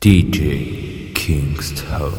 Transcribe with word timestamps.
DJ 0.00 1.12
Kingston. 1.12 2.12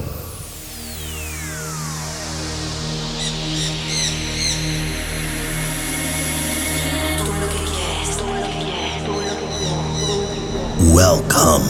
Welcome 10.94 11.64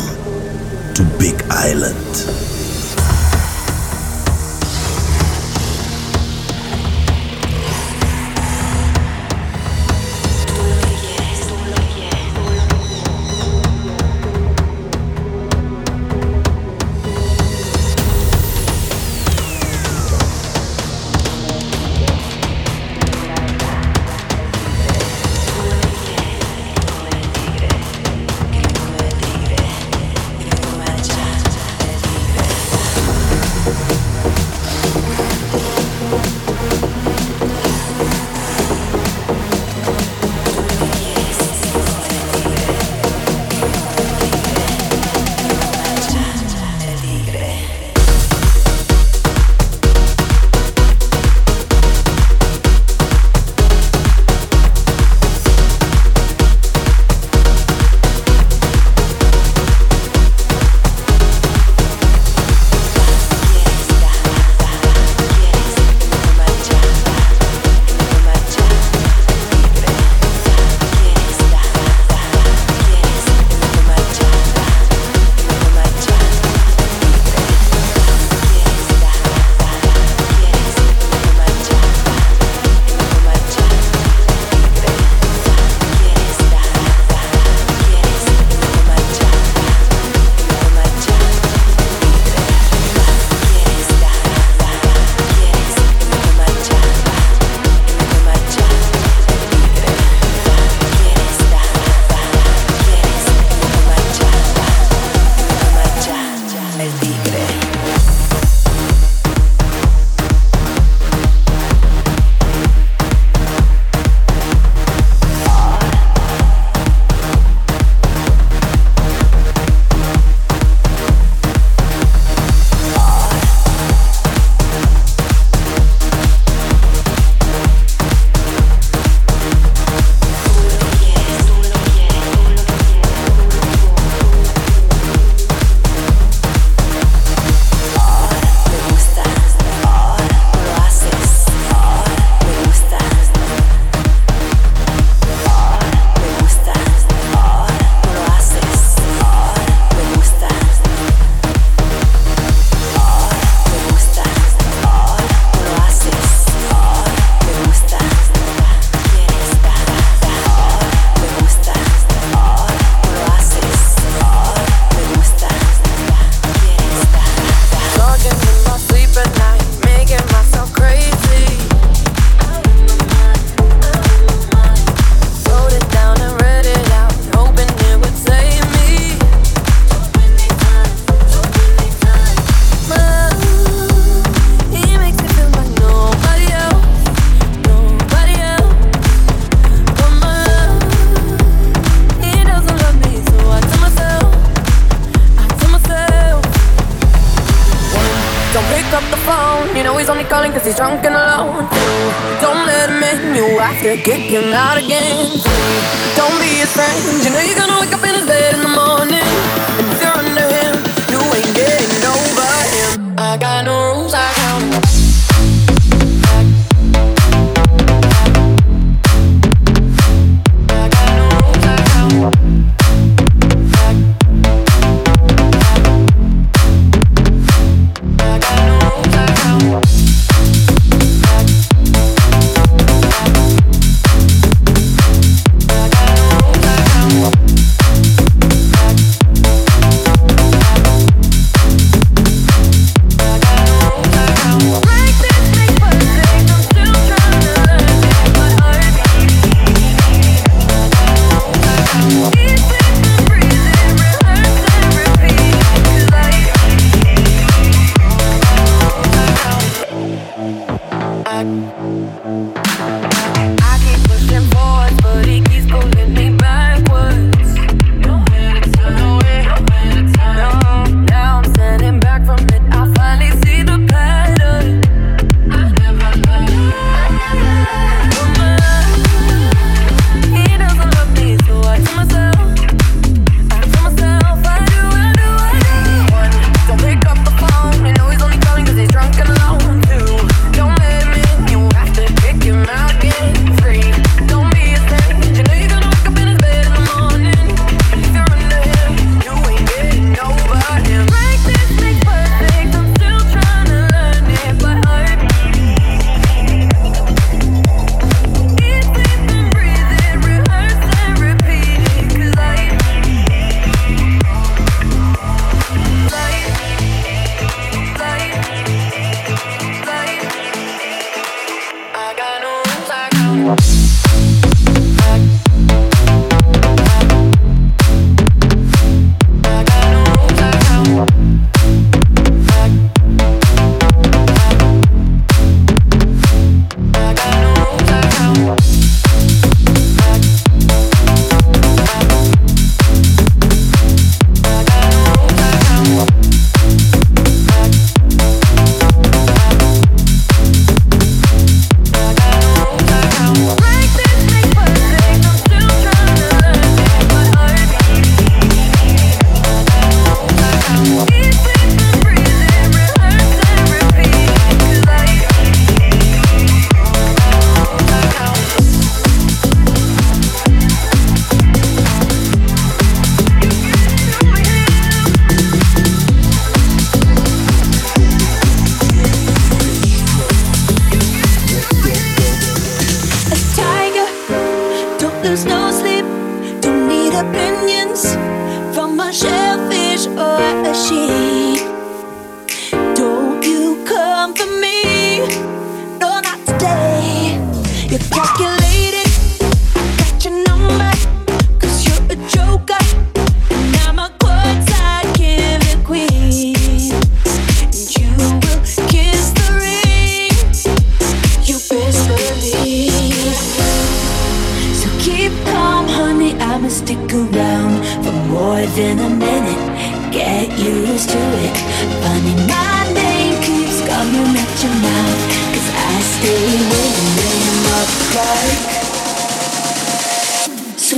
to 0.95 1.03
Big 1.19 1.43
Island. 1.51 2.48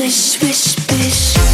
Like. 0.01 0.12
Swish, 0.12 0.75
swish, 0.75 1.50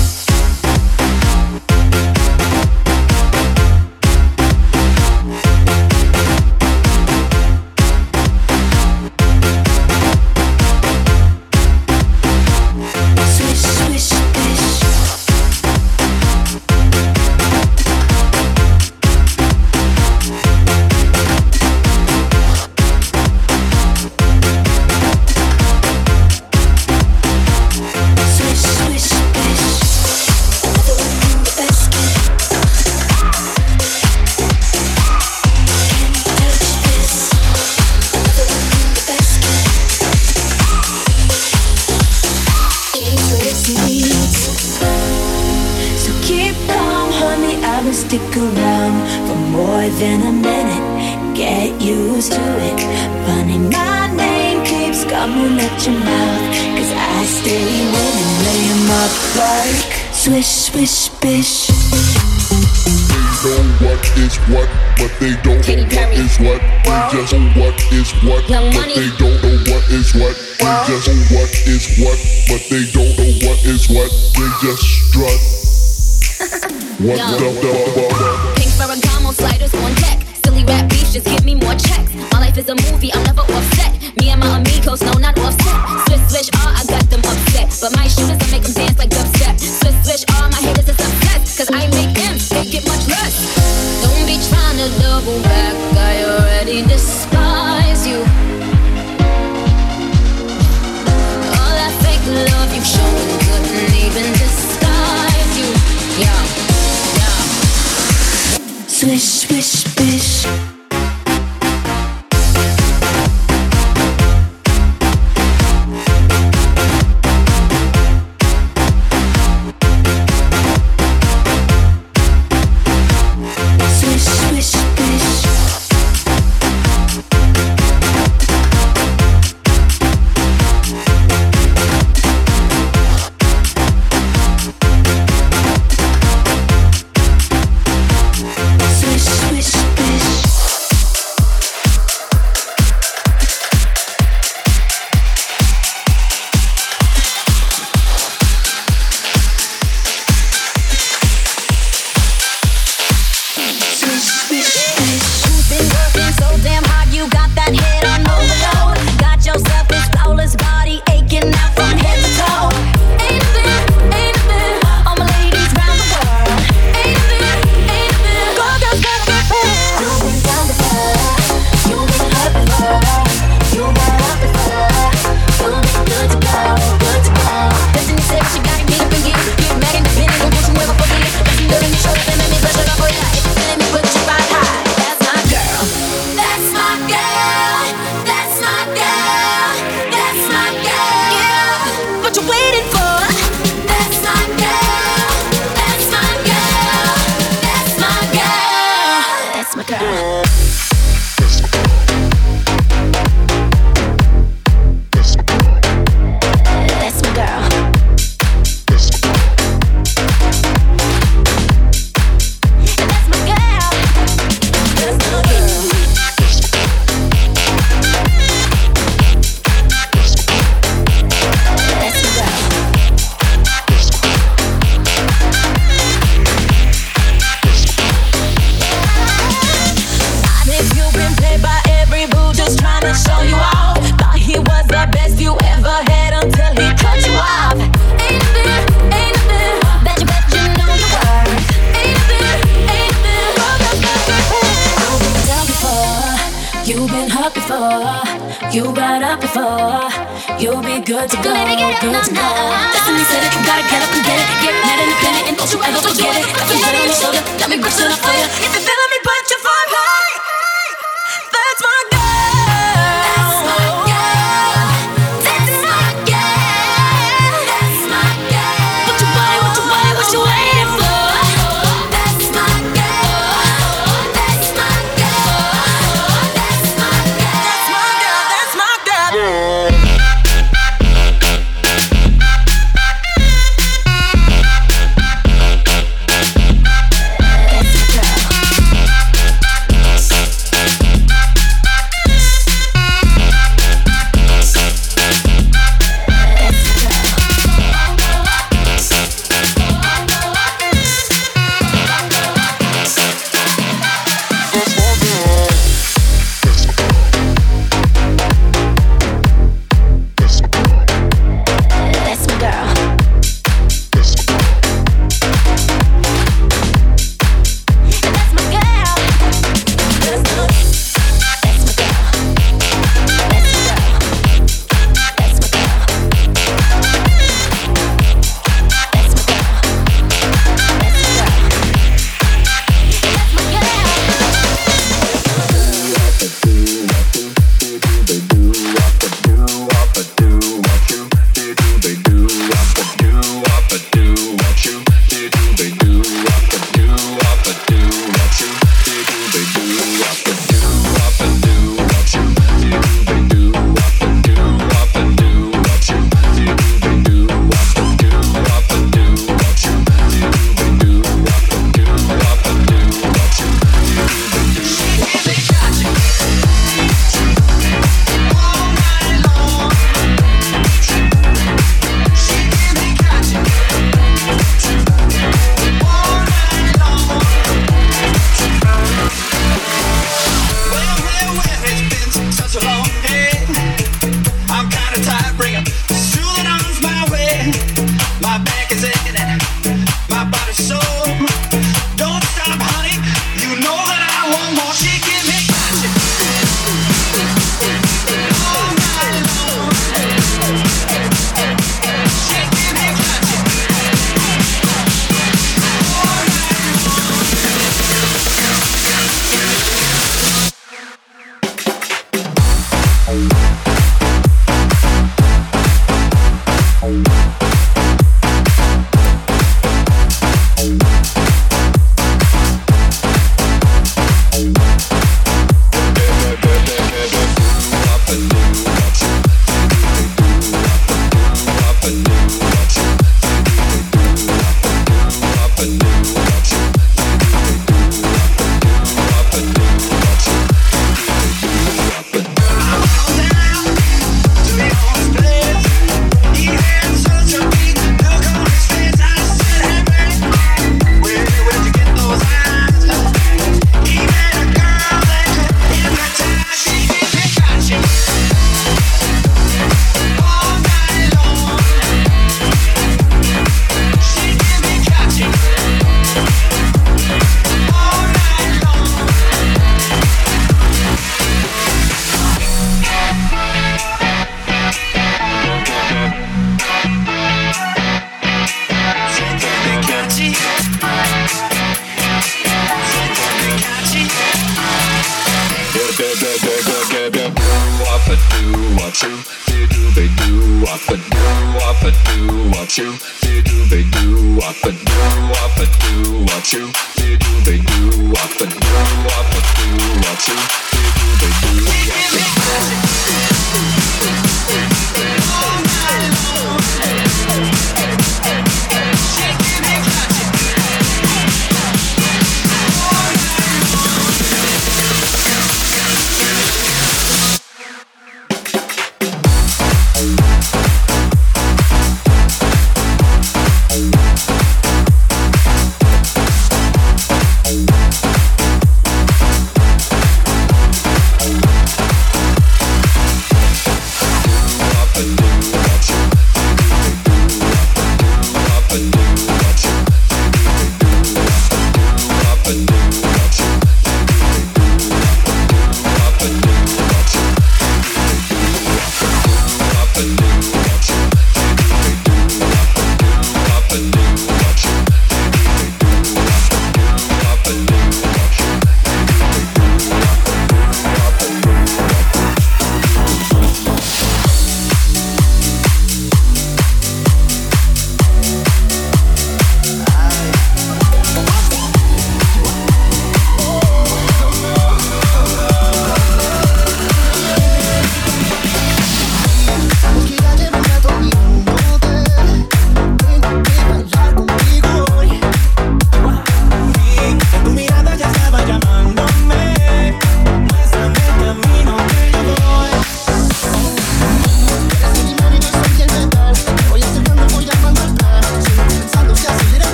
Swish, 108.97 109.21
swish, 109.21 109.83
swish. 109.83 110.76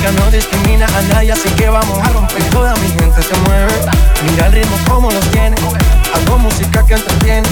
Música 0.00 0.24
no 0.24 0.30
discrimina 0.30 0.86
a 0.86 1.02
nadie, 1.12 1.32
así 1.32 1.48
que 1.50 1.68
vamos 1.68 1.98
a 1.98 2.08
romper. 2.08 2.42
Toda 2.50 2.74
mi 2.76 2.88
gente 2.88 3.22
se 3.22 3.34
mueve. 3.44 3.72
Mira 4.30 4.46
el 4.46 4.52
ritmo 4.52 4.76
como 4.88 5.10
los 5.10 5.24
tiene. 5.30 5.56
Hago 6.14 6.38
música 6.38 6.84
que 6.86 6.94
entretiene. 6.94 7.48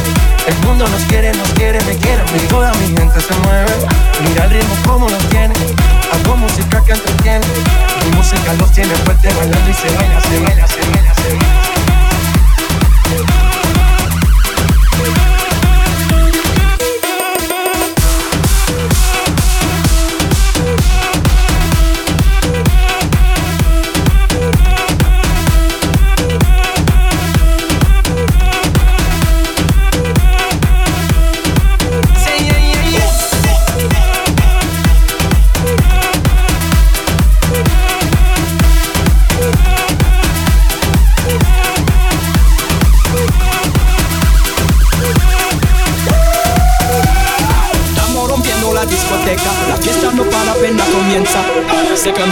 El 0.46 0.56
mundo 0.66 0.88
nos 0.88 1.02
quiere, 1.02 1.32
nos 1.34 1.48
quiere, 1.50 1.78
me 1.84 1.94
quiere. 1.96 2.22
Y 2.36 2.46
toda 2.48 2.72
mi 2.74 2.86
gente 2.86 3.20
se 3.20 3.34
mueve. 3.44 3.72
Mira 4.26 4.44
el 4.44 4.50
ritmo 4.50 4.74
como 4.86 5.10
los 5.10 5.28
tiene. 5.28 5.54
Hago 6.12 6.36
música 6.36 6.82
que 6.84 6.92
entretiene. 6.92 7.46
Mi 8.04 8.16
música 8.16 8.54
los 8.54 8.72
tiene 8.72 8.94
fuerte 9.04 9.28
bailando 9.34 9.70
y 9.70 9.74
se 9.74 9.94
baila, 9.94 10.20
se 10.20 10.40
baila, 10.40 10.66
se 10.66 10.80
baila, 10.80 11.14
se 11.14 11.28
baila. 11.28 11.67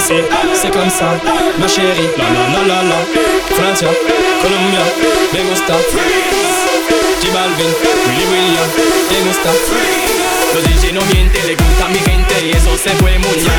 C'est 0.07 0.23
comme 0.29 0.55
c'est, 0.55 0.71
comme 0.71 0.91
ça, 0.91 1.19
ma 1.59 1.67
chérie. 1.67 2.09
La 2.17 2.29
la 2.31 2.45
la 2.55 2.63
la 2.65 2.83
la, 2.91 2.99
Francia, 3.57 3.89
Colombia, 4.41 4.81
me 5.33 5.41
gusta. 5.51 5.75
J 7.21 7.31
Balvin, 7.33 7.73
Willy 8.07 8.27
William, 8.31 8.69
me 9.11 9.19
gusta. 9.27 9.51
Los 10.55 10.63
DJ 10.65 10.93
no 10.93 11.01
mienten, 11.13 11.47
le 11.47 11.57
gusta 11.57 11.87
a 11.87 11.89
mi 11.89 11.99
gente 11.99 12.35
y 12.47 12.51
eso 12.51 12.77
se 12.77 12.91
fue 13.01 13.19
muy 13.19 13.35
bien. 13.35 13.51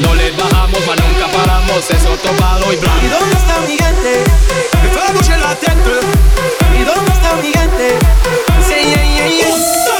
No 0.00 0.14
les 0.14 0.36
bajamos, 0.36 0.80
mas 0.88 0.96
nunca 1.06 1.26
paramos, 1.38 1.88
es 1.88 2.04
otro 2.04 2.32
palo 2.32 2.72
y 2.72 2.76
blanco. 2.76 3.06
¿Y 3.06 3.08
dónde 3.08 3.36
está 3.36 3.60
mi 3.60 3.76
gente? 3.78 4.24
Me 4.82 5.22
fue 5.22 5.38
la 5.38 5.54
tête. 5.54 5.94
¿Y 6.78 6.82
dónde 6.82 7.12
está 7.12 7.34
mi 7.36 7.52
gente? 7.52 7.96
Sí, 8.66 8.74
yeah, 8.74 9.04
yeah, 9.04 9.28
yeah. 9.28 9.99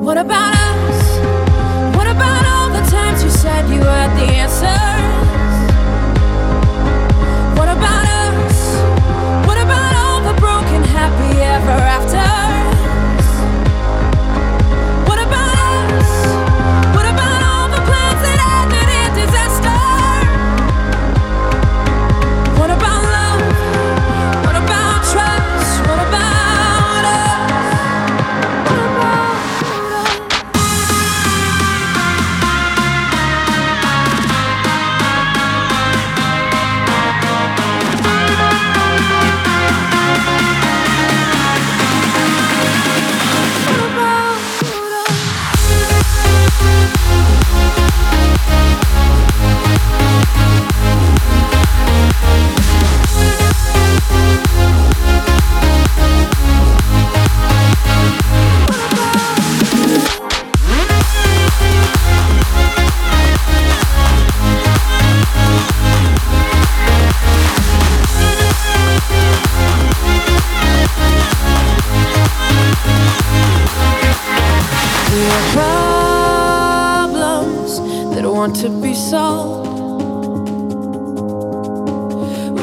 What 0.00 0.16
about 0.16 0.54
us? 0.54 1.18
What 1.94 2.06
about 2.06 2.46
all 2.46 2.70
the 2.70 2.90
times 2.90 3.22
you 3.22 3.28
said 3.28 3.68
you 3.68 3.82
had 3.82 4.10
the 4.18 4.32
answers? 4.32 4.70
What 7.58 7.68
about 7.68 8.06
us? 8.08 9.46
What 9.46 9.58
about 9.58 9.94
all 10.02 10.20
the 10.32 10.40
broken 10.40 10.82
happy 10.84 11.42
ever 11.42 11.76
afters? 11.96 12.59